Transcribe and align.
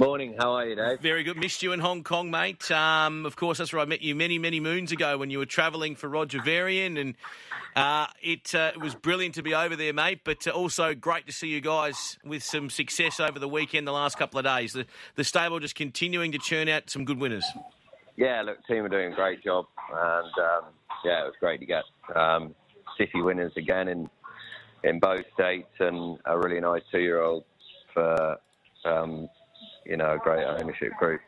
Morning, 0.00 0.36
how 0.38 0.52
are 0.52 0.64
you, 0.64 0.76
Dave? 0.76 1.00
Very 1.00 1.24
good. 1.24 1.36
Missed 1.36 1.60
you 1.60 1.72
in 1.72 1.80
Hong 1.80 2.04
Kong, 2.04 2.30
mate. 2.30 2.70
Um, 2.70 3.26
of 3.26 3.34
course, 3.34 3.58
that's 3.58 3.72
where 3.72 3.82
I 3.82 3.84
met 3.84 4.00
you 4.00 4.14
many, 4.14 4.38
many 4.38 4.60
moons 4.60 4.92
ago 4.92 5.18
when 5.18 5.28
you 5.28 5.38
were 5.38 5.46
travelling 5.46 5.96
for 5.96 6.08
Roger 6.08 6.40
Varian, 6.40 6.96
and 6.96 7.16
uh, 7.74 8.06
it, 8.22 8.54
uh, 8.54 8.70
it 8.72 8.80
was 8.80 8.94
brilliant 8.94 9.34
to 9.34 9.42
be 9.42 9.56
over 9.56 9.74
there, 9.74 9.92
mate. 9.92 10.20
But 10.22 10.46
uh, 10.46 10.50
also 10.50 10.94
great 10.94 11.26
to 11.26 11.32
see 11.32 11.48
you 11.48 11.60
guys 11.60 12.16
with 12.24 12.44
some 12.44 12.70
success 12.70 13.18
over 13.18 13.40
the 13.40 13.48
weekend, 13.48 13.88
the 13.88 13.92
last 13.92 14.16
couple 14.16 14.38
of 14.38 14.44
days. 14.44 14.72
The, 14.72 14.86
the 15.16 15.24
stable 15.24 15.58
just 15.58 15.74
continuing 15.74 16.30
to 16.30 16.38
churn 16.38 16.68
out 16.68 16.88
some 16.90 17.04
good 17.04 17.18
winners. 17.18 17.44
Yeah, 18.16 18.42
look, 18.42 18.64
team 18.68 18.84
are 18.84 18.88
doing 18.88 19.12
a 19.12 19.16
great 19.16 19.42
job, 19.42 19.66
and 19.92 20.32
um, 20.38 20.64
yeah, 21.04 21.22
it 21.22 21.24
was 21.24 21.34
great 21.40 21.58
to 21.58 21.66
get 21.66 21.82
um, 22.14 22.54
city 22.96 23.20
winners 23.20 23.52
again 23.56 23.88
in 23.88 24.08
in 24.84 25.00
both 25.00 25.24
states, 25.34 25.74
and 25.80 26.20
a 26.24 26.38
really 26.38 26.60
nice 26.60 26.82
two-year-old 26.92 27.42
for 27.92 28.36
um, 28.84 29.28
you 29.88 29.96
know, 29.96 30.14
a 30.14 30.18
great 30.18 30.44
ownership 30.44 30.92
group 30.98 31.20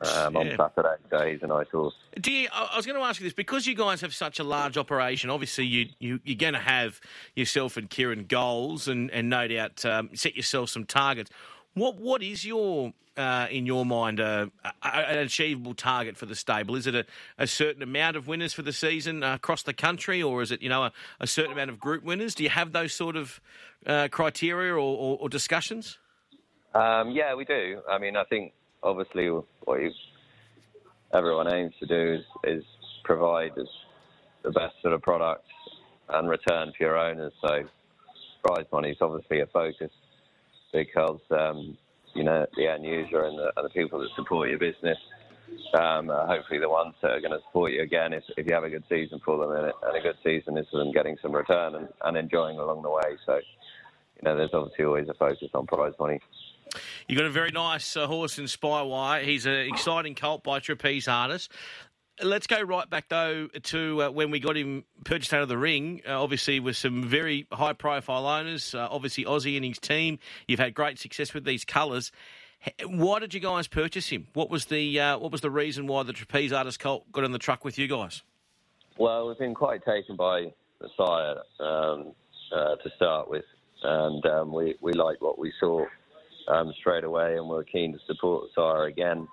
um, 0.00 0.36
on 0.36 0.50
Saturday. 0.56 0.96
So 1.10 1.26
he's 1.26 1.42
a 1.42 1.46
nice 1.46 1.68
horse. 1.70 1.94
Do 2.20 2.32
you, 2.32 2.48
I 2.52 2.76
was 2.76 2.84
going 2.84 2.98
to 2.98 3.04
ask 3.04 3.20
you 3.20 3.24
this 3.24 3.32
because 3.32 3.66
you 3.66 3.74
guys 3.74 4.00
have 4.00 4.14
such 4.14 4.38
a 4.38 4.44
large 4.44 4.76
operation. 4.76 5.30
Obviously, 5.30 5.64
you, 5.64 5.88
you 5.98 6.20
you're 6.24 6.36
going 6.36 6.54
to 6.54 6.58
have 6.58 7.00
yourself 7.34 7.76
and 7.76 7.88
Ciaron 7.88 8.28
goals, 8.28 8.88
and 8.88 9.10
and 9.10 9.30
no 9.30 9.48
doubt 9.48 9.84
um, 9.84 10.10
set 10.14 10.36
yourself 10.36 10.70
some 10.70 10.84
targets. 10.84 11.30
What 11.74 11.96
what 11.96 12.22
is 12.22 12.44
your 12.44 12.92
uh, 13.16 13.46
in 13.50 13.66
your 13.66 13.86
mind 13.86 14.20
uh, 14.20 14.46
an 14.82 15.18
achievable 15.18 15.74
target 15.74 16.16
for 16.16 16.26
the 16.26 16.34
stable? 16.34 16.76
Is 16.76 16.86
it 16.86 16.94
a, 16.94 17.06
a 17.38 17.46
certain 17.46 17.82
amount 17.82 18.16
of 18.16 18.26
winners 18.26 18.52
for 18.52 18.62
the 18.62 18.72
season 18.72 19.22
uh, 19.22 19.34
across 19.34 19.62
the 19.62 19.74
country, 19.74 20.22
or 20.22 20.42
is 20.42 20.50
it 20.50 20.62
you 20.62 20.68
know 20.68 20.84
a, 20.84 20.92
a, 21.20 21.26
certain 21.26 21.52
amount 21.52 21.70
of 21.70 21.78
group 21.78 22.02
winners? 22.02 22.34
Do 22.34 22.42
you 22.42 22.50
have 22.50 22.72
those 22.72 22.92
sort 22.92 23.16
of 23.16 23.40
uh, 23.86 24.08
criteria 24.10 24.72
or, 24.72 24.78
or, 24.78 25.18
or 25.20 25.28
discussions? 25.28 25.98
Um, 26.74 27.12
yeah, 27.12 27.34
we 27.34 27.44
do. 27.44 27.80
I 27.88 27.98
mean, 27.98 28.16
I 28.16 28.24
think 28.24 28.52
obviously 28.82 29.28
what 29.28 29.80
you, 29.80 29.90
everyone 31.14 31.52
aims 31.52 31.74
to 31.80 31.86
do 31.86 32.14
is, 32.14 32.24
is 32.44 32.64
provide 33.04 33.52
the 34.42 34.50
best 34.50 34.74
sort 34.82 34.94
of 34.94 35.02
product 35.02 35.46
and 36.08 36.28
return 36.28 36.72
for 36.76 36.84
your 36.84 36.98
owners. 36.98 37.32
So 37.40 37.62
prize 38.44 38.66
money 38.72 38.90
is 38.90 38.98
obviously 39.00 39.40
a 39.40 39.46
focus 39.46 39.90
because 40.72 41.20
um, 41.30 41.78
you 42.14 42.24
know 42.24 42.46
the 42.56 42.66
end 42.66 42.84
user 42.84 43.24
and 43.24 43.38
the, 43.38 43.52
and 43.56 43.64
the, 43.64 43.70
people 43.70 44.00
that 44.00 44.08
support 44.16 44.50
your 44.50 44.58
business 44.58 44.98
um, 45.78 46.08
hopefully 46.08 46.58
the 46.58 46.68
ones 46.68 46.94
that 47.00 47.12
are 47.12 47.20
going 47.20 47.32
to 47.32 47.40
support 47.46 47.72
you 47.72 47.82
again 47.82 48.12
if, 48.12 48.24
if 48.36 48.46
you 48.46 48.54
have 48.54 48.64
a 48.64 48.70
good 48.70 48.84
season 48.88 49.20
for 49.24 49.38
them 49.38 49.52
and, 49.56 49.72
and 49.82 49.96
a 49.96 50.00
good 50.00 50.16
season 50.24 50.58
is 50.58 50.66
them 50.72 50.92
getting 50.92 51.16
some 51.22 51.32
return 51.32 51.74
and, 51.74 51.88
and 52.04 52.16
enjoying 52.16 52.58
along 52.58 52.82
the 52.82 52.90
way. 52.90 53.16
So 53.24 53.36
you 53.36 54.22
know 54.22 54.36
there's 54.36 54.50
obviously 54.52 54.84
always 54.84 55.08
a 55.08 55.14
focus 55.14 55.48
on 55.54 55.66
prize 55.66 55.94
money. 55.98 56.20
You've 57.06 57.18
got 57.18 57.26
a 57.26 57.30
very 57.30 57.50
nice 57.50 57.96
uh, 57.96 58.06
horse 58.06 58.38
in 58.38 58.46
Spywire. 58.46 59.22
He's 59.22 59.44
an 59.44 59.52
exciting 59.52 60.14
colt 60.14 60.42
by 60.42 60.60
Trapeze 60.60 61.06
Artist. 61.06 61.52
Let's 62.22 62.46
go 62.46 62.62
right 62.62 62.88
back 62.88 63.08
though 63.08 63.48
to 63.48 64.04
uh, 64.04 64.10
when 64.10 64.30
we 64.30 64.40
got 64.40 64.56
him 64.56 64.84
purchased 65.04 65.34
out 65.34 65.42
of 65.42 65.48
the 65.48 65.58
ring. 65.58 66.00
Uh, 66.08 66.22
obviously, 66.22 66.60
with 66.60 66.76
some 66.76 67.04
very 67.04 67.46
high-profile 67.52 68.26
owners. 68.26 68.74
Uh, 68.74 68.88
obviously, 68.90 69.26
Ozzie 69.26 69.56
and 69.56 69.66
his 69.66 69.78
team. 69.78 70.18
You've 70.48 70.60
had 70.60 70.74
great 70.74 70.98
success 70.98 71.34
with 71.34 71.44
these 71.44 71.64
colours. 71.64 72.10
Why 72.86 73.18
did 73.18 73.34
you 73.34 73.40
guys 73.40 73.66
purchase 73.66 74.08
him? 74.08 74.28
What 74.32 74.48
was 74.48 74.66
the 74.66 74.98
uh, 74.98 75.18
what 75.18 75.30
was 75.30 75.42
the 75.42 75.50
reason 75.50 75.86
why 75.86 76.04
the 76.04 76.14
Trapeze 76.14 76.52
Artist 76.52 76.80
colt 76.80 77.10
got 77.12 77.24
in 77.24 77.32
the 77.32 77.38
truck 77.38 77.64
with 77.64 77.78
you 77.78 77.86
guys? 77.88 78.22
Well, 78.96 79.28
we've 79.28 79.38
been 79.38 79.54
quite 79.54 79.84
taken 79.84 80.16
by 80.16 80.52
the 80.80 80.88
sire 80.96 81.42
um, 81.60 82.12
uh, 82.50 82.76
to 82.76 82.90
start 82.96 83.28
with, 83.28 83.44
and 83.82 84.24
um, 84.24 84.52
we 84.54 84.76
we 84.80 84.94
liked 84.94 85.20
what 85.20 85.38
we 85.38 85.52
saw 85.60 85.84
um, 86.48 86.72
straight 86.78 87.04
away, 87.04 87.36
and 87.36 87.48
we're 87.48 87.64
keen 87.64 87.92
to 87.92 87.98
support 88.06 88.50
Sire 88.54 88.84
again. 88.84 89.26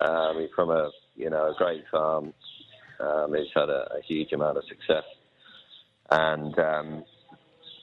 Um, 0.00 0.40
he's 0.40 0.50
from 0.54 0.70
a 0.70 0.90
you 1.16 1.30
know 1.30 1.50
a 1.50 1.54
great 1.56 1.84
farm. 1.90 2.32
Um, 3.00 3.34
he's 3.34 3.46
had 3.54 3.68
a, 3.68 3.88
a, 3.96 4.02
huge 4.06 4.32
amount 4.32 4.58
of 4.58 4.64
success, 4.68 5.04
and 6.10 6.58
um, 6.58 7.04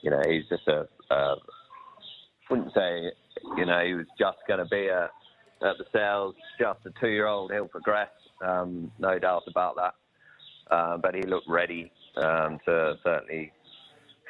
you 0.02 0.10
know 0.10 0.20
he's 0.26 0.44
just 0.48 0.66
a, 0.68 0.88
a 1.10 1.36
wouldn't 2.50 2.74
say 2.74 3.10
you 3.56 3.66
know 3.66 3.84
he 3.84 3.94
was 3.94 4.06
just 4.18 4.38
going 4.46 4.58
to 4.58 4.66
be 4.66 4.88
a 4.88 5.10
at 5.64 5.78
the 5.78 5.84
sales 5.92 6.34
just 6.58 6.80
a 6.86 6.90
two-year-old. 7.00 7.52
He'll 7.52 7.68
progress, 7.68 8.10
um, 8.44 8.90
no 8.98 9.18
doubt 9.18 9.44
about 9.46 9.76
that. 9.76 9.94
Um, 10.74 11.00
but 11.00 11.14
he 11.14 11.22
looked 11.22 11.48
ready 11.48 11.92
um, 12.16 12.58
to 12.64 12.94
certainly 13.04 13.52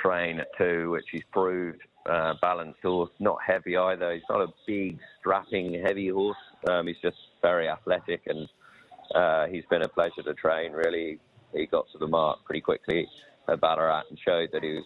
train 0.00 0.40
at 0.40 0.48
two, 0.58 0.90
which 0.90 1.06
he's 1.10 1.22
proved 1.32 1.80
uh, 2.06 2.34
balanced 2.40 2.80
horse, 2.82 3.10
not 3.20 3.38
heavy 3.46 3.76
either. 3.76 4.12
He's 4.12 4.22
not 4.28 4.40
a 4.40 4.48
big, 4.66 4.98
strapping, 5.20 5.82
heavy 5.84 6.08
horse. 6.08 6.36
Um, 6.68 6.86
he's 6.86 6.96
just 7.02 7.16
very 7.40 7.68
athletic, 7.68 8.22
and 8.26 8.48
uh, 9.14 9.46
he's 9.46 9.64
been 9.70 9.82
a 9.82 9.88
pleasure 9.88 10.22
to 10.24 10.34
train. 10.34 10.72
Really, 10.72 11.18
he 11.52 11.66
got 11.66 11.86
to 11.92 11.98
the 11.98 12.06
mark 12.06 12.44
pretty 12.44 12.60
quickly 12.60 13.06
at 13.48 13.60
Ballarat 13.60 14.04
and 14.10 14.18
showed 14.18 14.50
that 14.52 14.62
he 14.62 14.74
was 14.74 14.84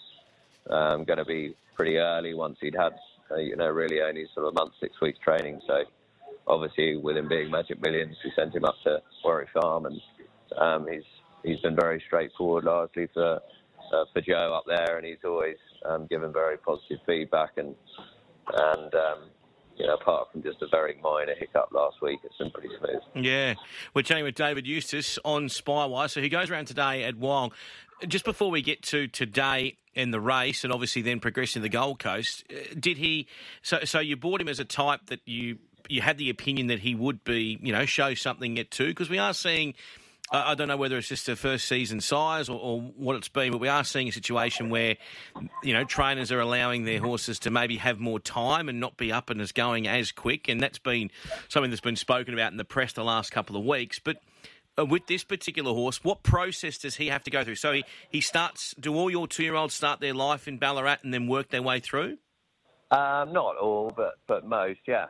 um, 0.71 1.05
going 1.05 1.19
to 1.19 1.25
be 1.25 1.55
pretty 1.75 1.97
early 1.97 2.35
once 2.35 2.59
he'd 2.61 2.75
had, 2.75 2.93
uh, 3.31 3.37
you 3.37 3.57
know, 3.57 3.69
really 3.69 4.01
only 4.01 4.27
sort 4.35 4.47
of 4.47 4.53
a 4.53 4.55
month, 4.55 4.73
six 4.81 5.01
weeks 5.01 5.19
training. 5.19 5.61
So, 5.67 5.85
obviously, 6.47 6.97
with 6.97 7.17
him 7.17 7.29
being 7.29 7.51
Magic 7.51 7.81
Millions, 7.83 8.17
we 8.25 8.33
sent 8.37 8.55
him 8.55 8.65
up 8.65 8.77
to 8.85 9.01
Warwick 9.25 9.49
Farm, 9.53 9.87
and 9.87 10.01
um, 10.59 10.87
he's 10.91 11.05
he's 11.45 11.61
been 11.61 11.77
very 11.77 12.03
straightforward, 12.07 12.65
largely 12.65 13.09
for 13.13 13.41
uh, 13.93 14.05
for 14.13 14.21
Joe 14.21 14.55
up 14.55 14.65
there, 14.67 14.97
and 14.97 15.07
he's 15.07 15.25
always 15.25 15.57
um, 15.85 16.07
given 16.07 16.33
very 16.33 16.57
positive 16.59 16.99
feedback. 17.07 17.53
And 17.57 17.75
and 18.53 18.95
um, 18.95 19.31
you 19.77 19.87
know, 19.87 19.95
apart 19.95 20.29
from 20.33 20.43
just 20.43 20.63
a 20.63 20.69
very 20.69 20.99
minor 21.03 21.35
hiccup 21.39 21.69
last 21.73 21.97
week, 22.01 22.21
it's 22.25 22.37
been 22.39 22.51
pretty 22.51 22.71
smooth. 22.79 23.25
Yeah, 23.25 23.55
we're 23.95 24.03
chatting 24.03 24.25
with 24.25 24.35
David 24.35 24.67
Eustace 24.67 25.19
on 25.25 25.47
Spywire. 25.47 26.11
So 26.11 26.21
he 26.21 26.29
goes 26.29 26.51
around 26.51 26.67
today 26.67 27.05
at 27.05 27.17
Wyong. 27.17 27.53
Just 28.07 28.25
before 28.27 28.51
we 28.51 28.61
get 28.61 28.83
to 28.85 29.09
today 29.09 29.79
and 29.95 30.13
the 30.13 30.21
race, 30.21 30.65
and 30.65 30.73
obviously 30.73 31.01
then 31.01 31.19
progressing 31.19 31.63
the 31.63 31.71
Gold 31.71 31.99
Coast, 31.99 32.45
uh, 32.51 32.75
did 32.79 32.99
he? 32.99 33.27
So, 33.63 33.81
so 33.85 34.01
you 34.01 34.17
bought 34.17 34.41
him 34.41 34.49
as 34.49 34.61
a 34.61 34.65
type 34.65 35.07
that 35.07 35.21
you 35.25 35.59
you 35.89 36.03
had 36.03 36.19
the 36.19 36.31
opinion 36.31 36.67
that 36.67 36.81
he 36.81 36.95
would 36.95 37.25
be, 37.25 37.59
you 37.63 37.73
know, 37.73 37.87
show 37.87 38.15
something 38.15 38.59
at 38.59 38.71
two 38.71 38.89
because 38.89 39.09
we 39.09 39.19
are 39.19 39.33
seeing 39.33 39.75
I 40.33 40.57
don't 40.57 40.67
know 40.67 40.77
whether 40.77 40.99
it's 40.99 41.09
just 41.09 41.29
a 41.29 41.37
first 41.37 41.67
season 41.67 42.01
sires 42.01 42.49
or, 42.49 42.59
or, 42.59 42.81
what 42.81 43.15
it's 43.15 43.29
been, 43.29 43.53
but 43.53 43.59
we 43.59 43.69
are 43.69 43.85
seeing 43.85 44.09
a 44.09 44.13
situation 44.13 44.71
where, 44.71 44.97
you 45.63 45.73
know, 45.73 45.85
trainers 45.85 46.33
are 46.33 46.41
allowing 46.41 46.85
their 46.85 46.99
horses 46.99 47.39
to 47.41 47.51
maybe 47.51 47.77
have 47.77 48.01
more 48.01 48.19
time 48.19 48.69
and 48.69 48.81
not 48.81 48.97
be 48.97 49.13
up 49.13 49.31
and 49.31 49.41
as 49.41 49.53
going 49.53 49.87
as 49.87 50.11
quick, 50.11 50.49
and 50.49 50.61
that's 50.61 50.81
been 50.81 51.11
something 51.49 51.71
that's 51.71 51.81
been 51.81 51.97
spoken 51.97 52.35
about 52.35 52.51
in 52.51 52.57
the 52.57 52.65
press 52.65 52.93
the 52.93 53.05
last 53.05 53.31
couple 53.31 53.57
of 53.57 53.65
weeks. 53.65 54.01
But 54.01 54.17
uh, 54.77 54.85
with 54.85 55.07
this 55.07 55.23
particular 55.23 55.73
horse, 55.73 56.03
what 56.03 56.25
process 56.25 56.79
does 56.79 56.97
he 56.97 57.07
have 57.07 57.23
to 57.25 57.31
go 57.31 57.45
through? 57.45 57.55
So 57.55 57.73
he, 57.73 57.85
he 58.11 58.21
starts. 58.21 58.75
Do 58.81 58.95
all 58.97 59.11
your 59.11 59.29
two 59.29 59.45
year 59.45 59.55
olds 59.55 59.75
start 59.75 60.01
their 60.01 60.15
life 60.15 60.49
in 60.49 60.59
Ballarat 60.59 60.99
and 61.03 61.15
then 61.15 61.29
work 61.29 61.51
their 61.51 61.63
way 61.63 61.79
through? 61.79 62.19
Um, 62.91 63.33
not 63.33 63.57
all, 63.57 63.93
but 63.97 64.15
but 64.27 64.45
most, 64.45 64.81
yeah. 64.87 65.07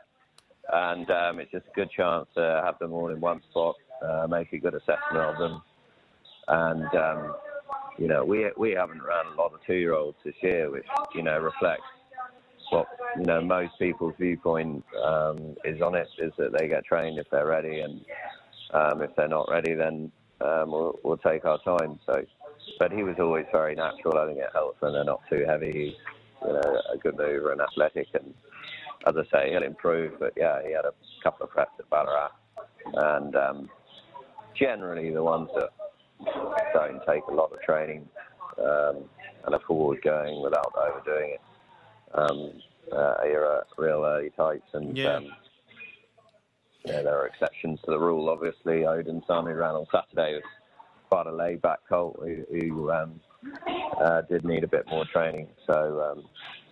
And 0.73 1.11
um, 1.11 1.41
it's 1.41 1.53
just 1.53 1.67
a 1.67 1.75
good 1.75 1.91
chance 1.91 2.27
to 2.35 2.63
have 2.65 2.79
them 2.79 2.93
all 2.93 3.11
in 3.11 3.21
one 3.21 3.41
spot 3.51 3.77
uh, 4.03 4.27
make 4.29 4.53
a 4.53 4.59
good 4.59 4.75
assessment 4.75 5.17
of 5.17 5.39
them. 5.39 5.63
And 6.49 6.95
um, 6.95 7.35
you 7.99 8.09
know, 8.09 8.25
we 8.25 8.51
we 8.57 8.73
haven't 8.73 9.03
run 9.03 9.27
a 9.27 9.37
lot 9.37 9.53
of 9.53 9.61
two-year-olds 9.67 10.19
this 10.25 10.35
year, 10.43 10.71
which 10.71 10.87
you 11.15 11.23
know 11.23 11.39
reflects 11.39 11.83
what 12.71 12.87
you 13.17 13.25
know 13.25 13.41
most 13.41 13.79
people's 13.79 14.15
viewpoint 14.19 14.85
um, 15.03 15.57
is 15.65 15.81
on 15.81 15.95
it 15.95 16.09
is 16.19 16.33
that 16.39 16.57
they 16.59 16.69
get 16.69 16.85
trained 16.85 17.19
if 17.19 17.27
they're 17.31 17.47
ready, 17.47 17.81
and 17.81 18.05
um, 18.73 19.03
if 19.03 19.15
they're 19.17 19.29
not 19.29 19.49
ready, 19.51 19.75
then 19.75 20.11
um, 20.41 20.71
we'll, 20.71 20.99
we'll 21.03 21.17
take 21.19 21.45
our 21.45 21.59
time. 21.63 21.99
So, 22.07 22.23
but 22.79 22.93
he 22.93 23.03
was 23.03 23.17
always 23.19 23.47
very 23.51 23.75
natural. 23.75 24.19
I 24.19 24.27
think 24.27 24.39
it 24.39 24.51
helps 24.53 24.81
when 24.81 24.93
they're 24.93 25.05
not 25.05 25.23
too 25.31 25.45
heavy. 25.47 25.73
He's 25.73 25.95
you 26.47 26.53
know 26.53 26.83
a 26.93 26.99
good 26.99 27.17
mover 27.17 27.53
and 27.53 27.61
athletic, 27.61 28.09
and 28.15 28.35
as 29.07 29.15
I 29.17 29.25
say, 29.31 29.51
he'll 29.51 29.63
improve. 29.63 30.19
But 30.19 30.33
yeah, 30.37 30.61
he 30.67 30.73
had 30.73 30.85
a 30.85 30.93
couple 31.23 31.47
of 31.47 31.53
preps 31.53 31.79
at 31.79 31.89
Ballarat, 31.91 32.31
and 32.95 33.37
um, 33.37 33.71
generally 34.55 35.11
the 35.11 35.23
ones 35.23 35.49
that 35.55 35.71
don't 36.73 37.01
take 37.07 37.25
a 37.29 37.35
lot 37.35 37.53
of 37.53 37.61
training 37.61 38.09
um, 38.59 39.05
and 39.45 39.55
are 39.55 39.61
forward 39.67 40.01
going 40.03 40.43
without 40.43 40.73
overdoing 40.77 41.35
it. 41.35 41.41
Um, 42.15 42.53
uh, 42.93 43.17
are 43.21 43.67
real 43.77 44.05
early 44.05 44.31
types, 44.31 44.69
and 44.73 44.97
yeah. 44.97 45.17
um, 45.17 45.27
yeah, 46.85 47.03
there 47.03 47.19
are 47.19 47.27
exceptions 47.27 47.81
to 47.85 47.91
the 47.91 47.99
rule. 47.99 48.29
Obviously, 48.29 48.87
Odin 48.87 49.23
Sun, 49.27 49.47
who 49.47 49.55
ran 49.55 49.75
on 49.75 49.87
Saturday, 49.91 50.35
was 50.35 50.43
quite 51.09 51.27
a 51.27 51.33
laid-back 51.33 51.81
colt 51.89 52.17
who, 52.21 52.45
who 52.51 52.93
um, 52.93 53.21
uh, 54.01 54.23
did 54.23 54.45
need 54.45 54.63
a 54.63 54.69
bit 54.69 54.87
more 54.89 55.05
training. 55.13 55.49
So, 55.67 56.01
um, 56.01 56.25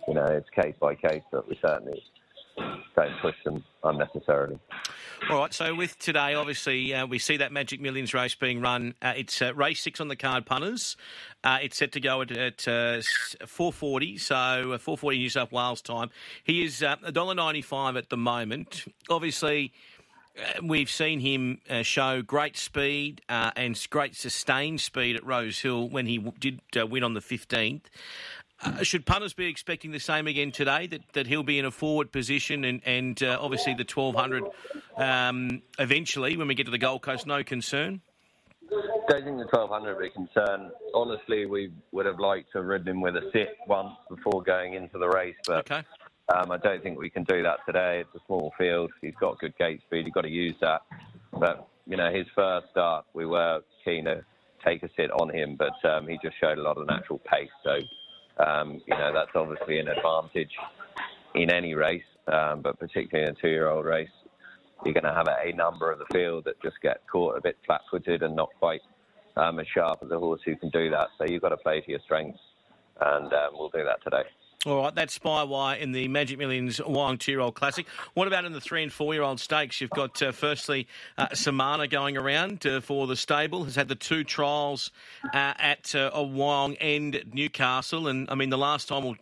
you 0.07 0.13
know, 0.13 0.25
it's 0.25 0.49
case 0.49 0.75
by 0.79 0.95
case, 0.95 1.23
but 1.31 1.47
we 1.47 1.57
certainly 1.65 2.03
don't 2.95 3.19
push 3.21 3.35
them 3.43 3.63
unnecessarily. 3.83 4.59
All 5.29 5.39
right, 5.39 5.53
so 5.53 5.73
with 5.73 5.97
today, 5.97 6.35
obviously, 6.35 6.93
uh, 6.93 7.05
we 7.05 7.19
see 7.19 7.37
that 7.37 7.51
Magic 7.51 7.81
Millions 7.81 8.13
race 8.13 8.35
being 8.35 8.61
run. 8.61 8.93
Uh, 9.01 9.13
it's 9.15 9.41
uh, 9.41 9.53
race 9.53 9.81
six 9.81 9.99
on 9.99 10.07
the 10.07 10.15
card, 10.15 10.45
punters. 10.45 10.97
Uh, 11.43 11.57
it's 11.61 11.77
set 11.77 11.91
to 11.93 11.99
go 11.99 12.21
at, 12.21 12.31
at 12.31 12.67
uh, 12.67 12.99
4.40, 12.99 14.19
so 14.19 14.35
4.40 14.35 15.17
New 15.17 15.29
South 15.29 15.51
Wales 15.51 15.81
time. 15.81 16.09
He 16.43 16.63
is 16.63 16.83
uh, 16.83 16.97
$1.95 16.97 17.97
at 17.97 18.09
the 18.09 18.17
moment. 18.17 18.85
Obviously, 19.09 19.73
we've 20.61 20.91
seen 20.91 21.19
him 21.21 21.59
show 21.83 22.21
great 22.21 22.57
speed 22.57 23.21
and 23.29 23.87
great 23.89 24.15
sustained 24.15 24.81
speed 24.81 25.15
at 25.15 25.25
Rose 25.25 25.59
Hill 25.59 25.89
when 25.89 26.05
he 26.05 26.19
did 26.39 26.59
win 26.75 27.03
on 27.03 27.13
the 27.13 27.21
15th. 27.21 27.85
Uh, 28.65 28.83
should 28.83 29.05
punters 29.05 29.33
be 29.33 29.45
expecting 29.45 29.91
the 29.91 29.99
same 29.99 30.27
again 30.27 30.51
today? 30.51 30.87
That, 30.87 31.01
that 31.13 31.27
he'll 31.27 31.43
be 31.43 31.59
in 31.59 31.65
a 31.65 31.71
forward 31.71 32.11
position 32.11 32.63
and, 32.65 32.81
and 32.85 33.21
uh, 33.21 33.37
obviously 33.39 33.73
the 33.73 33.85
1200 33.85 34.43
um, 34.97 35.61
eventually 35.77 36.35
when 36.35 36.47
we 36.47 36.55
get 36.55 36.65
to 36.65 36.71
the 36.71 36.77
Gold 36.77 37.01
Coast, 37.01 37.27
no 37.27 37.43
concern? 37.43 38.01
Don't 39.07 39.23
think 39.23 39.37
the 39.37 39.47
1200 39.51 39.99
be 39.99 40.09
concern. 40.09 40.71
Honestly, 40.93 41.45
we 41.45 41.71
would 41.91 42.07
have 42.07 42.19
liked 42.19 42.51
to 42.53 42.57
have 42.57 42.67
ridden 42.67 42.87
him 42.87 43.01
with 43.01 43.15
a 43.15 43.29
sit 43.31 43.57
once 43.67 43.93
before 44.09 44.41
going 44.41 44.73
into 44.73 44.97
the 44.97 45.07
race, 45.07 45.35
but 45.45 45.71
okay. 45.71 45.83
um, 46.35 46.51
I 46.51 46.57
don't 46.57 46.81
think 46.81 46.97
we 46.97 47.11
can 47.11 47.23
do 47.23 47.43
that 47.43 47.59
today. 47.67 47.99
It's 48.01 48.15
a 48.15 48.25
small 48.25 48.51
field. 48.57 48.91
He's 49.01 49.13
got 49.19 49.37
good 49.39 49.55
gate 49.57 49.81
speed. 49.85 50.05
You've 50.05 50.15
got 50.15 50.21
to 50.21 50.29
use 50.29 50.55
that. 50.61 50.81
But, 51.31 51.67
you 51.85 51.97
know, 51.97 52.11
his 52.11 52.25
first 52.33 52.67
start, 52.71 53.05
we 53.13 53.27
were 53.27 53.61
keen 53.83 54.05
to 54.05 54.25
take 54.65 54.81
a 54.81 54.89
sit 54.97 55.11
on 55.11 55.29
him, 55.29 55.55
but 55.55 55.87
um, 55.87 56.07
he 56.07 56.17
just 56.23 56.39
showed 56.39 56.57
a 56.57 56.61
lot 56.63 56.77
of 56.77 56.87
natural 56.87 57.19
pace. 57.19 57.49
So 57.63 57.77
um, 58.37 58.81
you 58.85 58.97
know, 58.97 59.11
that's 59.13 59.31
obviously 59.35 59.79
an 59.79 59.87
advantage 59.87 60.51
in 61.35 61.51
any 61.51 61.73
race, 61.73 62.03
um, 62.27 62.61
but 62.61 62.79
particularly 62.79 63.29
in 63.29 63.35
a 63.35 63.41
two-year-old 63.41 63.85
race, 63.85 64.09
you're 64.83 64.93
going 64.93 65.03
to 65.03 65.13
have 65.13 65.27
a, 65.27 65.51
number 65.53 65.91
of 65.91 65.99
the 65.99 66.05
field 66.13 66.45
that 66.45 66.61
just 66.61 66.75
get 66.81 67.01
caught 67.11 67.37
a 67.37 67.41
bit 67.41 67.57
flat-footed 67.65 68.23
and 68.23 68.35
not 68.35 68.49
quite 68.59 68.81
um, 69.37 69.59
as 69.59 69.67
sharp 69.73 69.99
as 70.03 70.11
a 70.11 70.19
horse 70.19 70.41
who 70.45 70.55
can 70.55 70.69
do 70.69 70.89
that. 70.89 71.07
So 71.17 71.25
you've 71.25 71.41
got 71.41 71.49
to 71.49 71.57
play 71.57 71.81
to 71.81 71.91
your 71.91 71.99
strengths, 72.03 72.39
and 72.99 73.31
um, 73.31 73.49
we'll 73.53 73.69
do 73.69 73.83
that 73.83 74.03
today. 74.03 74.27
All 74.65 74.81
right, 74.81 74.95
that's 74.95 75.19
Spywire 75.19 75.79
in 75.79 75.91
the 75.91 76.07
Magic 76.07 76.39
Millions 76.39 76.79
Wyong 76.79 77.19
two-year-old 77.19 77.53
classic. 77.53 77.85
What 78.15 78.27
about 78.27 78.45
in 78.45 78.51
the 78.51 78.59
three 78.59 78.81
and 78.81 78.91
four-year-old 78.91 79.39
stakes? 79.39 79.79
You've 79.79 79.91
got 79.91 80.19
uh, 80.23 80.31
firstly 80.31 80.87
uh, 81.19 81.27
Samana 81.35 81.87
going 81.87 82.17
around 82.17 82.65
uh, 82.65 82.81
for 82.81 83.05
the 83.05 83.15
stable. 83.15 83.65
Has 83.65 83.75
had 83.75 83.89
the 83.89 83.95
two 83.95 84.23
trials 84.23 84.89
uh, 85.23 85.53
at 85.59 85.93
uh, 85.93 86.09
Wyong 86.15 86.77
and 86.81 87.21
Newcastle, 87.31 88.07
and 88.07 88.27
I 88.27 88.33
mean 88.33 88.49
the 88.49 88.57
last 88.57 88.87
time 88.87 89.15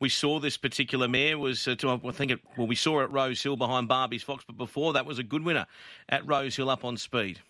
we 0.00 0.10
saw 0.10 0.38
this 0.38 0.58
particular 0.58 1.08
mare 1.08 1.38
was 1.38 1.66
uh, 1.66 1.76
to, 1.76 1.92
I 1.92 2.10
think 2.10 2.32
it, 2.32 2.40
well 2.58 2.66
we 2.66 2.76
saw 2.76 3.00
it 3.00 3.04
at 3.04 3.10
Rose 3.10 3.42
Hill 3.42 3.56
behind 3.56 3.88
Barbie's 3.88 4.22
Fox, 4.22 4.44
but 4.46 4.58
before 4.58 4.92
that 4.92 5.06
was 5.06 5.18
a 5.18 5.22
good 5.22 5.44
winner 5.44 5.66
at 6.10 6.28
Rose 6.28 6.56
Hill 6.56 6.68
up 6.68 6.84
on 6.84 6.98
speed. 6.98 7.40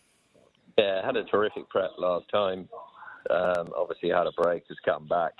Yeah, 0.78 1.04
had 1.04 1.16
a 1.16 1.24
terrific 1.24 1.68
prep 1.68 1.90
last 1.98 2.28
time. 2.28 2.68
Um, 3.28 3.72
obviously 3.76 4.10
had 4.10 4.28
a 4.28 4.32
break, 4.40 4.62
has 4.68 4.78
come 4.84 5.08
back, 5.08 5.32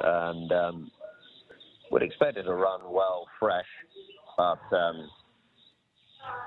and. 0.00 0.52
Um, 0.52 0.90
would 1.90 2.02
expect 2.02 2.36
it 2.36 2.44
to 2.44 2.54
run 2.54 2.80
well, 2.90 3.26
fresh, 3.38 3.66
but 4.36 4.60
um, 4.72 5.08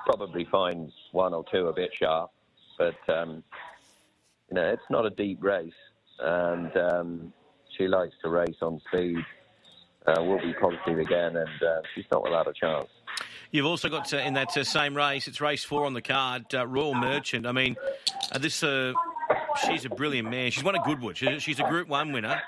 probably 0.06 0.48
find 0.52 0.92
one 1.12 1.34
or 1.34 1.46
two 1.52 1.68
a 1.68 1.74
bit 1.74 1.92
sharp. 1.94 2.32
But 2.78 3.14
um, 3.14 3.44
you 4.50 4.56
know, 4.56 4.70
it's 4.70 4.90
not 4.90 5.06
a 5.06 5.10
deep 5.10 5.44
race, 5.44 5.72
and 6.20 6.76
um, 6.78 7.34
she 7.78 7.88
likes 7.88 8.16
to 8.24 8.30
race 8.30 8.58
on 8.62 8.82
speed. 8.88 9.18
Uh, 10.06 10.22
will 10.22 10.40
be 10.40 10.54
positive 10.60 11.00
again, 11.00 11.38
and 11.38 11.64
uh, 11.64 11.82
she's 11.96 12.04
not 12.12 12.24
without 12.24 12.46
a 12.46 12.54
chance. 12.54 12.90
You've 13.52 13.66
also 13.66 13.88
got 13.88 14.14
uh, 14.14 14.18
in 14.18 14.34
that 14.34 14.58
uh, 14.58 14.64
same 14.66 14.98
race, 14.98 15.30
it's 15.30 15.40
race 15.40 15.64
four 15.64 15.86
on 15.86 15.94
the 15.94 16.02
card, 16.02 16.54
uh, 16.54 16.68
Royal 16.68 16.94
Merchant. 16.94 17.46
I 17.46 17.54
mean, 17.54 17.78
uh, 18.32 18.40
this 18.40 18.64
she's 19.66 19.86
a 19.86 19.90
brilliant 19.90 20.30
man. 20.30 20.52
She's 20.52 20.64
won 20.64 20.76
a 20.76 20.84
Goodwood. 20.84 21.18
She's 21.18 21.60
a 21.60 21.64
Group 21.64 21.88
One 21.88 22.12
winner 22.12 22.42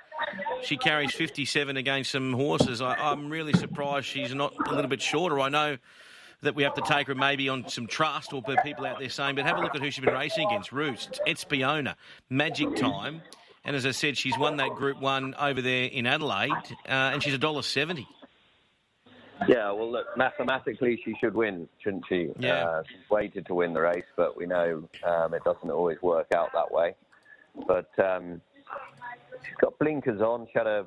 she 0.63 0.77
carries 0.77 1.13
57 1.13 1.77
against 1.77 2.11
some 2.11 2.33
horses. 2.33 2.81
I, 2.81 3.11
am 3.11 3.29
really 3.29 3.53
surprised 3.53 4.07
she's 4.07 4.33
not 4.33 4.53
a 4.67 4.73
little 4.73 4.89
bit 4.89 5.01
shorter. 5.01 5.39
I 5.39 5.49
know 5.49 5.77
that 6.41 6.55
we 6.55 6.63
have 6.63 6.73
to 6.75 6.81
take 6.81 7.07
her 7.07 7.15
maybe 7.15 7.49
on 7.49 7.67
some 7.69 7.87
trust 7.87 8.33
or 8.33 8.41
people 8.63 8.85
out 8.85 8.99
there 8.99 9.09
saying, 9.09 9.35
but 9.35 9.45
have 9.45 9.57
a 9.57 9.61
look 9.61 9.75
at 9.75 9.81
who 9.81 9.91
she's 9.91 10.03
been 10.03 10.13
racing 10.13 10.47
against. 10.47 10.71
Roost, 10.71 11.19
Espiona, 11.27 11.95
Magic 12.29 12.75
Time. 12.75 13.21
And 13.63 13.75
as 13.75 13.85
I 13.85 13.91
said, 13.91 14.17
she's 14.17 14.37
won 14.37 14.57
that 14.57 14.75
Group 14.75 15.01
1 15.01 15.35
over 15.39 15.61
there 15.61 15.85
in 15.85 16.05
Adelaide, 16.05 16.51
uh, 16.51 17.13
and 17.13 17.23
she's 17.23 17.35
$1.70. 17.35 18.05
Yeah, 19.47 19.71
well, 19.71 19.91
look, 19.91 20.05
mathematically 20.17 20.99
she 21.03 21.13
should 21.19 21.35
win, 21.35 21.67
shouldn't 21.83 22.05
she? 22.07 22.29
Yeah. 22.39 22.65
Uh, 22.65 22.83
she's 22.87 23.09
waited 23.09 23.45
to 23.47 23.53
win 23.53 23.73
the 23.73 23.81
race, 23.81 24.05
but 24.15 24.37
we 24.37 24.45
know 24.45 24.87
um, 25.05 25.33
it 25.33 25.43
doesn't 25.43 25.69
always 25.69 26.01
work 26.01 26.27
out 26.33 26.49
that 26.53 26.71
way. 26.71 26.95
But 27.67 27.89
um, 27.99 28.41
she's 29.43 29.55
got 29.61 29.77
blinkers 29.79 30.21
on. 30.21 30.47
She 30.51 30.57
had 30.57 30.67
a 30.67 30.85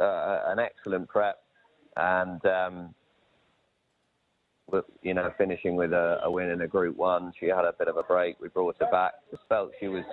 uh, 0.00 0.42
an 0.46 0.58
excellent 0.58 1.08
prep, 1.08 1.42
and 1.96 2.44
um, 2.46 2.94
you 5.02 5.14
know, 5.14 5.32
finishing 5.38 5.76
with 5.76 5.92
a, 5.92 6.20
a, 6.24 6.30
win 6.30 6.50
in 6.50 6.60
a 6.60 6.66
Group 6.66 6.96
One. 6.96 7.32
She 7.38 7.46
had 7.46 7.64
a 7.64 7.72
bit 7.78 7.88
of 7.88 7.96
a 7.96 8.02
break. 8.02 8.40
We 8.40 8.48
brought 8.48 8.76
her 8.80 8.90
back. 8.90 9.14
Just 9.30 9.42
felt 9.48 9.72
she 9.80 9.88
was 9.88 10.04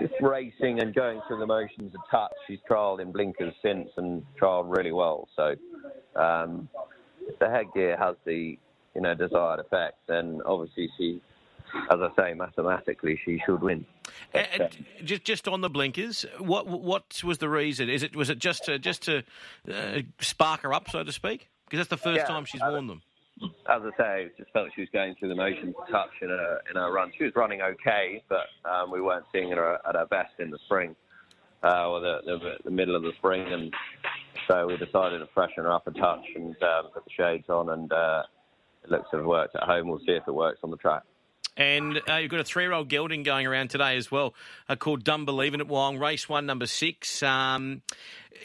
just 0.00 0.14
racing 0.20 0.80
and 0.80 0.94
going 0.94 1.20
through 1.26 1.38
the 1.38 1.46
motions 1.46 1.94
a 1.94 2.10
touch. 2.10 2.32
She's 2.46 2.58
trialled 2.68 3.00
in 3.00 3.12
blinkers 3.12 3.54
since 3.62 3.88
and 3.96 4.22
trialled 4.40 4.76
really 4.76 4.92
well. 4.92 5.28
So 5.36 5.54
um, 6.16 6.68
if 7.26 7.38
the 7.38 7.48
headgear 7.48 7.96
has 7.96 8.16
the 8.24 8.58
you 8.94 9.00
know 9.00 9.14
desired 9.14 9.60
effect, 9.60 9.98
then 10.06 10.40
obviously 10.44 10.90
she, 10.96 11.20
as 11.90 11.98
I 12.00 12.08
say, 12.16 12.34
mathematically 12.34 13.20
she 13.24 13.40
should 13.44 13.62
win. 13.62 13.84
And, 14.32 14.62
uh, 14.62 14.68
just 15.04 15.24
just 15.24 15.48
on 15.48 15.60
the 15.60 15.70
blinkers, 15.70 16.24
what 16.38 16.66
what 16.66 17.22
was 17.24 17.38
the 17.38 17.48
reason? 17.48 17.88
Is 17.88 18.02
it 18.02 18.16
was 18.16 18.30
it 18.30 18.38
just 18.38 18.64
to 18.64 18.78
just 18.78 19.02
to 19.02 19.22
uh, 19.72 20.02
spark 20.20 20.62
her 20.62 20.72
up, 20.72 20.90
so 20.90 21.02
to 21.04 21.12
speak? 21.12 21.48
Because 21.66 21.78
that's 21.78 21.90
the 21.90 21.96
first 21.96 22.20
yeah, 22.20 22.26
time 22.26 22.44
she's 22.44 22.60
worn 22.60 22.86
them. 22.86 23.02
As 23.68 23.82
I 23.82 23.90
say, 23.98 24.30
just 24.38 24.50
felt 24.52 24.66
like 24.66 24.74
she 24.74 24.80
was 24.80 24.90
going 24.94 25.14
through 25.16 25.28
the 25.28 25.34
motions 25.34 25.74
touch 25.90 26.10
in 26.22 26.30
her 26.30 26.60
in 26.70 26.76
her 26.76 26.90
run. 26.90 27.12
She 27.18 27.24
was 27.24 27.34
running 27.34 27.60
okay, 27.60 28.22
but 28.28 28.46
um, 28.64 28.90
we 28.90 29.00
weren't 29.02 29.26
seeing 29.32 29.50
her 29.50 29.78
at 29.86 29.94
her 29.94 30.06
best 30.06 30.32
in 30.38 30.50
the 30.50 30.58
spring 30.64 30.96
uh, 31.62 31.88
or 31.88 32.00
the, 32.00 32.20
the, 32.24 32.38
the 32.64 32.70
middle 32.70 32.96
of 32.96 33.02
the 33.02 33.12
spring, 33.18 33.52
and 33.52 33.74
so 34.48 34.66
we 34.66 34.76
decided 34.76 35.18
to 35.18 35.28
freshen 35.34 35.64
her 35.64 35.72
up 35.72 35.86
a 35.86 35.90
touch 35.90 36.24
and 36.34 36.54
um, 36.62 36.90
put 36.92 37.04
the 37.04 37.10
shades 37.16 37.48
on, 37.48 37.70
and 37.70 37.92
uh, 37.92 38.22
it 38.84 38.90
looks 38.90 39.10
to 39.10 39.18
have 39.18 39.26
worked 39.26 39.56
at 39.56 39.62
home. 39.62 39.88
We'll 39.88 39.98
see 40.00 40.12
if 40.12 40.24
it 40.26 40.32
works 40.32 40.60
on 40.62 40.70
the 40.70 40.76
track. 40.76 41.02
And 41.58 42.02
uh, 42.06 42.16
you've 42.16 42.30
got 42.30 42.40
a 42.40 42.44
three-year-old 42.44 42.90
gelding 42.90 43.22
going 43.22 43.46
around 43.46 43.70
today 43.70 43.96
as 43.96 44.10
well, 44.10 44.34
uh, 44.68 44.76
called 44.76 45.04
Dumb 45.04 45.24
Believing 45.24 45.60
at 45.62 45.68
Wyong, 45.68 45.98
race 45.98 46.28
one, 46.28 46.44
number 46.44 46.66
six. 46.66 47.22
Um, 47.22 47.80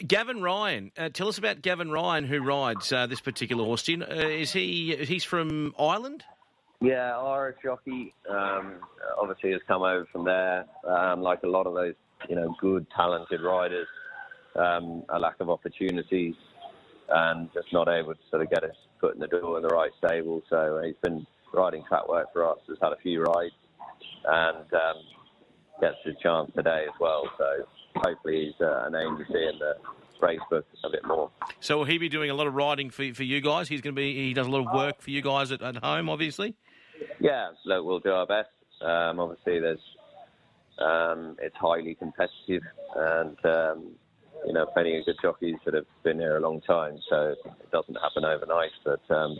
Gavin 0.06 0.40
Ryan, 0.40 0.92
uh, 0.96 1.10
tell 1.10 1.28
us 1.28 1.36
about 1.36 1.60
Gavin 1.60 1.90
Ryan, 1.90 2.24
who 2.24 2.42
rides 2.42 2.90
uh, 2.90 3.06
this 3.06 3.20
particular 3.20 3.64
horse. 3.64 3.86
You, 3.86 4.02
uh, 4.02 4.14
is 4.14 4.52
he? 4.52 4.96
He's 4.96 5.24
from 5.24 5.74
Ireland. 5.78 6.24
Yeah, 6.80 7.18
Irish 7.18 7.56
jockey. 7.62 8.14
Um, 8.28 8.76
obviously, 9.20 9.52
has 9.52 9.60
come 9.68 9.82
over 9.82 10.06
from 10.10 10.24
there. 10.24 10.64
Um, 10.88 11.20
like 11.20 11.42
a 11.42 11.48
lot 11.48 11.66
of 11.66 11.74
those, 11.74 11.94
you 12.30 12.34
know, 12.34 12.56
good, 12.60 12.86
talented 12.96 13.42
riders, 13.42 13.86
um, 14.56 15.04
a 15.08 15.18
lack 15.18 15.40
of 15.40 15.50
opportunities, 15.50 16.34
and 17.08 17.52
just 17.52 17.72
not 17.72 17.88
able 17.88 18.14
to 18.14 18.20
sort 18.30 18.42
of 18.42 18.50
get 18.50 18.62
his 18.62 18.72
foot 19.00 19.14
in 19.14 19.20
the 19.20 19.26
door 19.26 19.56
in 19.56 19.62
the 19.62 19.68
right 19.68 19.90
stable. 19.98 20.42
So 20.48 20.80
he's 20.84 20.96
been 21.02 21.26
riding 21.52 21.84
track 21.88 22.08
work 22.08 22.32
for 22.32 22.48
us. 22.48 22.58
Has 22.68 22.78
had 22.80 22.92
a 22.92 22.96
few 23.02 23.22
rides 23.22 23.54
and 24.24 24.72
um, 24.72 24.96
gets 25.80 25.96
his 26.04 26.14
chance 26.22 26.50
today 26.54 26.84
as 26.86 26.94
well. 27.00 27.24
So 27.38 27.66
hopefully 27.96 28.46
he's 28.46 28.60
uh, 28.66 28.84
a 28.86 28.90
name 28.90 29.18
to 29.18 29.24
see 29.32 29.48
in 29.52 29.58
the 29.58 29.74
race 30.20 30.40
book 30.48 30.64
a 30.84 30.90
bit 30.90 31.04
more. 31.04 31.30
So 31.60 31.78
will 31.78 31.84
he 31.84 31.98
be 31.98 32.08
doing 32.08 32.30
a 32.30 32.34
lot 32.34 32.46
of 32.46 32.54
riding 32.54 32.90
for 32.90 33.12
for 33.14 33.24
you 33.24 33.40
guys? 33.40 33.68
He's 33.68 33.80
going 33.80 33.94
to 33.94 34.00
be 34.00 34.14
he 34.14 34.34
does 34.34 34.46
a 34.46 34.50
lot 34.50 34.66
of 34.66 34.74
work 34.74 35.02
for 35.02 35.10
you 35.10 35.20
guys 35.22 35.52
at, 35.52 35.62
at 35.62 35.76
home, 35.76 36.08
obviously. 36.08 36.54
Yeah, 37.20 37.50
look, 37.64 37.84
we'll 37.84 37.98
do 37.98 38.12
our 38.12 38.26
best. 38.26 38.50
Um, 38.80 39.18
obviously, 39.20 39.60
there's 39.60 39.80
um, 40.78 41.36
it's 41.40 41.56
highly 41.56 41.94
competitive, 41.94 42.62
and 42.96 43.36
um, 43.44 43.92
you 44.46 44.52
know, 44.52 44.66
plenty 44.66 44.98
of 44.98 45.04
good 45.04 45.16
jockeys 45.22 45.56
that 45.64 45.74
have 45.74 45.86
been 46.02 46.18
here 46.18 46.36
a 46.36 46.40
long 46.40 46.60
time. 46.62 46.98
So 47.08 47.34
it 47.46 47.70
doesn't 47.70 47.94
happen 47.94 48.24
overnight, 48.24 48.70
but 48.84 49.00
um, 49.14 49.38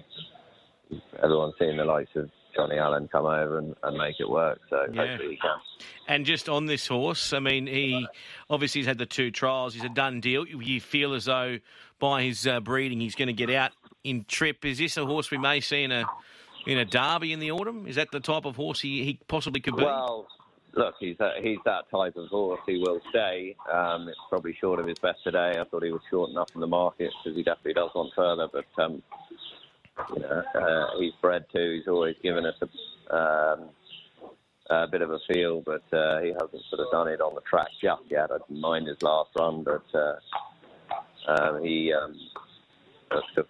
everyone's 1.22 1.54
seen 1.58 1.76
the 1.76 1.84
likes 1.84 2.10
of 2.16 2.30
Johnny 2.54 2.78
Allen 2.78 3.08
come 3.10 3.24
over 3.24 3.58
and, 3.58 3.74
and 3.82 3.96
make 3.96 4.16
it 4.20 4.28
work. 4.28 4.60
So 4.70 4.86
yeah. 4.92 5.06
hopefully 5.06 5.30
he 5.30 5.36
can. 5.36 5.56
And 6.08 6.26
just 6.26 6.48
on 6.48 6.66
this 6.66 6.86
horse, 6.86 7.32
I 7.32 7.38
mean, 7.38 7.66
he 7.66 8.06
obviously 8.50 8.80
he's 8.80 8.86
had 8.86 8.98
the 8.98 9.06
two 9.06 9.30
trials. 9.30 9.74
He's 9.74 9.84
a 9.84 9.88
done 9.88 10.20
deal. 10.20 10.46
You 10.46 10.80
feel 10.80 11.14
as 11.14 11.24
though 11.24 11.58
by 11.98 12.22
his 12.22 12.46
uh, 12.46 12.60
breeding, 12.60 13.00
he's 13.00 13.14
going 13.14 13.28
to 13.28 13.32
get 13.32 13.50
out 13.50 13.72
in 14.04 14.24
trip. 14.24 14.64
Is 14.64 14.78
this 14.78 14.96
a 14.96 15.06
horse 15.06 15.30
we 15.30 15.38
may 15.38 15.60
see 15.60 15.82
in 15.82 15.92
a 15.92 16.04
in 16.66 16.78
a 16.78 16.84
derby 16.84 17.32
in 17.32 17.40
the 17.40 17.50
autumn? 17.50 17.86
Is 17.86 17.96
that 17.96 18.10
the 18.12 18.20
type 18.20 18.44
of 18.44 18.56
horse 18.56 18.80
he, 18.80 19.04
he 19.04 19.18
possibly 19.28 19.60
could 19.60 19.76
be? 19.76 19.84
Well, 19.84 20.28
look, 20.74 20.94
he's 21.00 21.16
that, 21.18 21.42
he's 21.42 21.58
that 21.64 21.90
type 21.90 22.16
of 22.16 22.28
horse. 22.28 22.60
He 22.66 22.78
will 22.78 23.00
stay. 23.10 23.56
Um, 23.72 24.08
it's 24.08 24.18
probably 24.28 24.56
short 24.60 24.80
of 24.80 24.86
his 24.86 24.98
best 24.98 25.22
today. 25.24 25.54
I 25.58 25.64
thought 25.64 25.82
he 25.82 25.92
was 25.92 26.02
short 26.10 26.30
enough 26.30 26.48
in 26.54 26.60
the 26.60 26.66
market 26.66 27.12
because 27.22 27.36
he 27.36 27.42
definitely 27.42 27.74
does 27.74 27.90
want 27.94 28.12
further. 28.14 28.48
But 28.52 28.82
um, 28.82 29.02
you 30.14 30.22
know, 30.22 30.42
uh, 30.54 30.98
he's 30.98 31.12
bred 31.20 31.44
to. 31.52 31.74
He's 31.76 31.88
always 31.88 32.16
given 32.22 32.46
us 32.46 32.54
a, 32.62 33.16
um, 33.16 33.68
a 34.70 34.86
bit 34.88 35.02
of 35.02 35.10
a 35.10 35.18
feel, 35.32 35.60
but 35.60 35.84
uh, 35.96 36.20
he 36.20 36.28
hasn't 36.28 36.62
sort 36.70 36.80
of 36.80 36.90
done 36.90 37.08
it 37.08 37.20
on 37.20 37.34
the 37.34 37.42
track 37.42 37.68
just 37.82 38.02
yet. 38.10 38.30
I 38.30 38.38
didn't 38.38 38.60
mind 38.60 38.86
his 38.86 39.02
last 39.02 39.30
run, 39.38 39.64
but 39.64 39.84
uh, 39.94 40.16
um, 41.28 41.62
he 41.62 41.92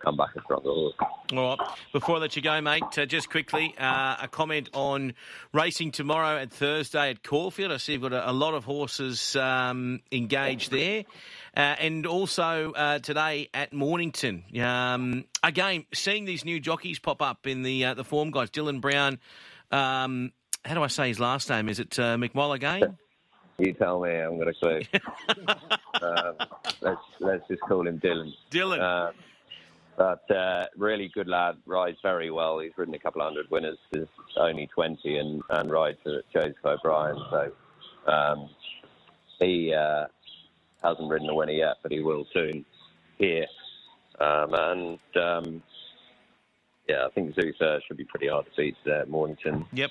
come 0.02 0.16
back 0.16 0.31
a 0.37 0.42
stronger 0.42 0.71
horse. 0.71 0.95
All 1.33 1.57
right. 1.57 1.69
Before 1.92 2.16
I 2.16 2.19
let 2.21 2.37
you 2.37 2.42
go, 2.42 2.61
mate, 2.61 2.83
uh, 2.99 3.07
just 3.07 3.31
quickly 3.31 3.75
uh, 3.78 4.16
a 4.21 4.28
comment 4.28 4.69
on 4.73 5.14
racing 5.52 5.92
tomorrow 5.92 6.37
and 6.37 6.52
Thursday 6.52 7.11
at 7.11 7.23
Caulfield. 7.23 7.73
I 7.73 7.76
see 7.76 7.92
you've 7.92 8.02
got 8.02 8.12
a, 8.12 8.31
a 8.31 8.33
lot 8.33 8.54
of 8.54 8.64
horses 8.64 9.37
um, 9.37 10.00
engaged 10.11 10.71
there. 10.71 11.04
Uh, 11.57 11.61
and 11.78 12.07
also 12.07 12.73
uh, 12.73 12.99
today 12.99 13.49
at 13.52 13.73
Mornington. 13.73 14.45
Um, 14.61 15.25
again, 15.42 15.85
seeing 15.92 16.25
these 16.25 16.45
new 16.45 16.61
jockeys 16.61 16.99
pop 16.99 17.21
up 17.21 17.47
in 17.47 17.62
the 17.62 17.85
uh, 17.85 17.95
the 17.95 18.04
form 18.04 18.31
guys. 18.31 18.50
Dylan 18.50 18.81
Browne. 18.81 19.19
Um, 19.71 20.33
how 20.64 20.75
do 20.75 20.83
I 20.83 20.87
say 20.87 21.09
his 21.09 21.21
last 21.21 21.50
name? 21.50 21.69
Is 21.69 21.81
it 21.81 21.99
uh, 21.99 22.16
McMulligan? 22.16 22.97
You 23.59 23.73
tell 23.75 24.00
me. 24.00 24.11
I'm 24.11 24.38
going 24.38 24.52
to 24.52 24.54
clue. 24.54 24.81
um, 26.02 26.35
let's 26.81 27.00
let's 27.21 27.49
just 27.49 27.61
call 27.62 27.87
him 27.87 28.00
Dylan. 28.00 28.33
Dylan. 28.50 28.81
Uh, 28.81 29.12
but 29.96 30.30
uh, 30.30 30.66
really 30.76 31.11
good 31.14 31.28
lad, 31.28 31.56
rides 31.66 31.99
very 32.02 32.30
well. 32.30 32.58
He's 32.58 32.72
ridden 32.76 32.94
a 32.94 32.99
couple 32.99 33.20
of 33.20 33.28
hundred 33.28 33.50
winners. 33.50 33.78
He's 33.92 34.06
only 34.37 34.66
20 34.68 35.16
and, 35.18 35.42
and 35.50 35.70
rides 35.70 35.99
at 36.06 36.30
Joseph 36.32 36.64
O'Brien. 36.64 37.16
So 37.30 37.52
um, 38.11 38.49
he 39.38 39.75
uh, 39.75 40.06
hasn't 40.82 41.08
ridden 41.08 41.28
a 41.28 41.34
winner 41.34 41.52
yet, 41.52 41.76
but 41.82 41.92
he 41.92 42.00
will 42.00 42.26
soon 42.32 42.64
here. 43.18 43.46
Um, 44.20 44.54
and 44.54 44.99
um, 45.16 45.62
yeah, 46.88 47.06
I 47.06 47.11
think 47.14 47.34
Zuther 47.34 47.80
should 47.87 47.96
be 47.96 48.04
pretty 48.04 48.28
hard 48.28 48.46
to 48.46 48.50
beat 48.56 48.76
today 48.84 49.00
at 49.00 49.08
Mornington. 49.08 49.66
Yep. 49.72 49.90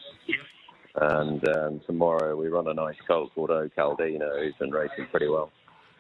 And 0.96 1.48
um, 1.48 1.82
tomorrow 1.86 2.36
we 2.36 2.50
run 2.50 2.68
a 2.68 2.74
nice 2.74 2.98
colt 3.08 3.34
called 3.34 3.52
O 3.52 3.70
Caldino, 3.78 4.44
who's 4.44 4.56
been 4.60 4.72
racing 4.72 5.08
pretty 5.10 5.28
well. 5.28 5.52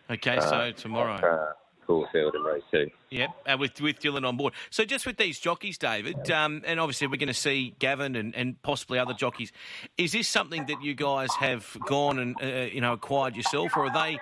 Okay, 0.09 0.37
so 0.39 0.47
uh, 0.47 0.71
tomorrow. 0.73 1.15
Uh, 1.15 1.53
Caulfield 1.85 2.35
in 2.35 2.41
race 2.41 2.63
two. 2.71 2.89
Yep, 3.09 3.29
uh, 3.45 3.57
with 3.59 3.81
with 3.81 3.99
Dylan 3.99 4.27
on 4.27 4.37
board. 4.37 4.53
So 4.69 4.85
just 4.85 5.05
with 5.05 5.17
these 5.17 5.39
jockeys, 5.39 5.77
David, 5.77 6.29
um, 6.31 6.61
and 6.65 6.79
obviously 6.79 7.07
we're 7.07 7.17
going 7.17 7.27
to 7.27 7.33
see 7.33 7.75
Gavin 7.79 8.15
and, 8.15 8.35
and 8.35 8.61
possibly 8.61 8.99
other 8.99 9.13
jockeys. 9.13 9.51
Is 9.97 10.11
this 10.11 10.27
something 10.27 10.65
that 10.67 10.81
you 10.81 10.93
guys 10.93 11.33
have 11.35 11.77
gone 11.85 12.19
and 12.19 12.35
uh, 12.41 12.45
you 12.71 12.81
know 12.81 12.93
acquired 12.93 13.35
yourself, 13.35 13.75
or 13.75 13.87
are 13.87 13.93
they 13.93 14.19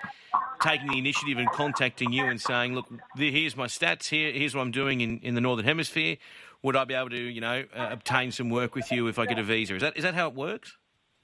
taking 0.62 0.88
the 0.88 0.98
initiative 0.98 1.38
and 1.38 1.50
contacting 1.52 2.12
you 2.12 2.26
and 2.26 2.42
saying, 2.42 2.76
"Look, 2.76 2.88
here's 3.16 3.56
my 3.56 3.68
stats. 3.68 4.10
Here, 4.10 4.32
here's 4.32 4.56
what 4.56 4.62
I'm 4.62 4.72
doing 4.72 5.02
in, 5.02 5.20
in 5.20 5.36
the 5.36 5.42
northern 5.42 5.66
hemisphere. 5.66 6.18
Would 6.62 6.76
I 6.76 6.84
be 6.84 6.94
able 6.94 7.10
to, 7.12 7.18
you 7.18 7.40
know, 7.40 7.64
uh, 7.74 7.88
obtain 7.92 8.32
some 8.32 8.50
work 8.50 8.76
with 8.76 8.92
you 8.92 9.08
if 9.08 9.18
I 9.18 9.26
get 9.26 9.40
a 9.40 9.44
visa? 9.44 9.76
Is 9.76 9.82
that 9.82 9.98
is 9.98 10.04
that 10.04 10.16
how 10.16 10.28
it 10.28 10.36
works?" 10.36 10.78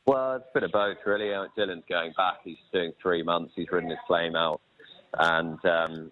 Well, 0.07 0.35
it's 0.35 0.45
a 0.51 0.53
bit 0.53 0.63
of 0.63 0.71
both, 0.71 0.97
really. 1.05 1.33
Uh, 1.33 1.47
Dylan's 1.57 1.83
going 1.89 2.13
back. 2.15 2.35
He's 2.43 2.57
doing 2.71 2.93
three 3.01 3.23
months. 3.23 3.53
He's 3.55 3.71
ridden 3.71 3.89
his 3.89 3.99
claim 4.05 4.35
out, 4.35 4.61
and 5.17 5.57
um, 5.65 6.11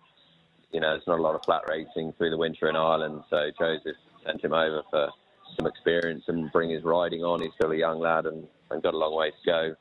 you 0.73 0.79
know, 0.79 0.91
there's 0.91 1.07
not 1.07 1.19
a 1.19 1.21
lot 1.21 1.35
of 1.35 1.43
flat 1.45 1.61
racing 1.69 2.13
through 2.17 2.31
the 2.31 2.37
winter 2.37 2.67
in 2.67 2.75
Ireland. 2.75 3.23
So 3.29 3.51
Joseph 3.57 3.95
sent 4.25 4.43
him 4.43 4.53
over 4.53 4.81
for 4.89 5.09
some 5.57 5.67
experience 5.67 6.23
and 6.27 6.51
bring 6.51 6.71
his 6.71 6.83
riding 6.83 7.23
on. 7.23 7.41
He's 7.41 7.51
still 7.55 7.71
a 7.71 7.77
young 7.77 7.99
lad 7.99 8.25
and, 8.25 8.47
and 8.71 8.81
got 8.81 8.93
a 8.93 8.97
long 8.97 9.15
way 9.15 9.31
to 9.31 9.75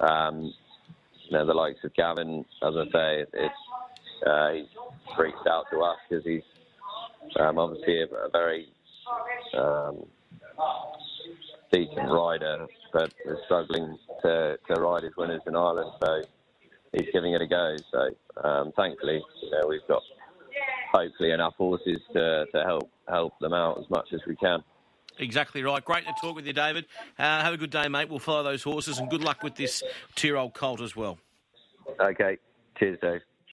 go. 0.00 0.06
Um, 0.06 0.54
you 1.24 1.36
know, 1.36 1.44
the 1.44 1.54
likes 1.54 1.82
of 1.84 1.92
Gavin, 1.94 2.44
as 2.62 2.74
I 2.76 2.84
say, 2.92 3.24
it's 3.32 3.54
uh, 4.26 4.52
he's 4.52 5.18
reached 5.18 5.46
out 5.48 5.64
to 5.70 5.80
us 5.80 5.96
because 6.08 6.24
he's 6.24 6.42
um, 7.38 7.58
obviously 7.58 8.02
a, 8.02 8.06
a 8.06 8.30
very 8.30 8.68
um, 9.56 10.06
decent 11.72 12.10
rider, 12.10 12.66
but 12.92 13.12
is 13.26 13.38
struggling 13.44 13.98
to, 14.22 14.58
to 14.66 14.80
ride 14.80 15.02
his 15.02 15.16
winners 15.16 15.42
in 15.46 15.54
Ireland. 15.54 15.90
So 16.02 16.22
he's 16.92 17.08
giving 17.12 17.34
it 17.34 17.42
a 17.42 17.46
go. 17.46 17.76
So 17.92 18.48
um, 18.48 18.72
thankfully, 18.76 19.22
you 19.42 19.50
know, 19.50 19.66
we've 19.68 19.86
got 19.88 20.02
hopefully 20.90 21.32
enough 21.32 21.54
horses 21.56 21.98
to, 22.12 22.46
to 22.52 22.62
help 22.64 22.90
help 23.08 23.38
them 23.40 23.52
out 23.52 23.78
as 23.78 23.88
much 23.90 24.08
as 24.12 24.20
we 24.26 24.36
can. 24.36 24.62
Exactly 25.18 25.62
right. 25.62 25.84
Great 25.84 26.06
to 26.06 26.14
talk 26.20 26.36
with 26.36 26.46
you, 26.46 26.52
David. 26.52 26.86
Uh, 27.18 27.42
have 27.42 27.52
a 27.52 27.56
good 27.56 27.70
day, 27.70 27.88
mate. 27.88 28.08
We'll 28.08 28.18
follow 28.18 28.44
those 28.44 28.62
horses 28.62 28.98
and 28.98 29.10
good 29.10 29.22
luck 29.22 29.42
with 29.42 29.56
this 29.56 29.82
two-year-old 30.14 30.54
colt 30.54 30.80
as 30.80 30.94
well. 30.94 31.18
Okay. 32.00 32.38
Cheers, 32.78 32.98
Dave. 33.02 33.20